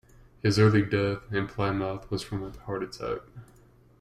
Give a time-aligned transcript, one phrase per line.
[0.41, 3.21] His early death, in Plymouth, was from a heart attack.